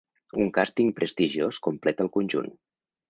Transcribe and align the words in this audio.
Un 0.45 0.47
càsting 0.55 0.89
prestigiós 1.01 1.59
completa 1.67 2.07
el 2.07 2.11
conjunt. 2.17 2.51